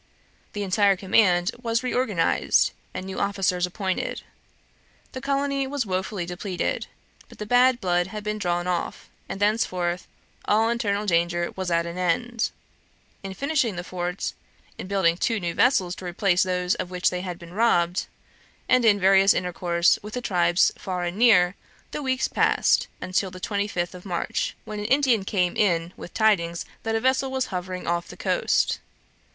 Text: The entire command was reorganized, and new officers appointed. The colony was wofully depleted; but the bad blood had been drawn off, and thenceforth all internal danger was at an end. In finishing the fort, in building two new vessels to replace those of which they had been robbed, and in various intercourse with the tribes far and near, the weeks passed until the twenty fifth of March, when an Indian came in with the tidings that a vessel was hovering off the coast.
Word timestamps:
The 0.53 0.63
entire 0.63 0.95
command 0.95 1.51
was 1.61 1.83
reorganized, 1.83 2.71
and 2.91 3.05
new 3.05 3.19
officers 3.19 3.67
appointed. 3.67 4.23
The 5.11 5.21
colony 5.21 5.67
was 5.67 5.85
wofully 5.85 6.25
depleted; 6.25 6.87
but 7.29 7.37
the 7.37 7.45
bad 7.45 7.79
blood 7.79 8.07
had 8.07 8.23
been 8.23 8.39
drawn 8.39 8.65
off, 8.65 9.11
and 9.29 9.39
thenceforth 9.39 10.07
all 10.45 10.69
internal 10.69 11.05
danger 11.05 11.51
was 11.55 11.69
at 11.69 11.85
an 11.85 11.99
end. 11.99 12.49
In 13.21 13.35
finishing 13.35 13.75
the 13.75 13.83
fort, 13.83 14.33
in 14.79 14.87
building 14.87 15.17
two 15.17 15.39
new 15.39 15.53
vessels 15.53 15.93
to 15.97 16.05
replace 16.05 16.41
those 16.41 16.73
of 16.73 16.89
which 16.89 17.11
they 17.11 17.21
had 17.21 17.37
been 17.37 17.53
robbed, 17.53 18.07
and 18.67 18.83
in 18.83 18.99
various 18.99 19.35
intercourse 19.35 19.99
with 20.01 20.15
the 20.15 20.19
tribes 20.21 20.71
far 20.79 21.03
and 21.03 21.17
near, 21.17 21.53
the 21.91 22.01
weeks 22.01 22.27
passed 22.27 22.87
until 23.01 23.29
the 23.29 23.39
twenty 23.39 23.67
fifth 23.67 23.93
of 23.93 24.03
March, 24.03 24.55
when 24.65 24.79
an 24.79 24.85
Indian 24.85 25.23
came 25.23 25.55
in 25.55 25.93
with 25.95 26.11
the 26.11 26.17
tidings 26.17 26.65
that 26.81 26.95
a 26.95 26.99
vessel 26.99 27.29
was 27.29 27.45
hovering 27.53 27.85
off 27.85 28.07
the 28.07 28.17
coast. 28.17 28.79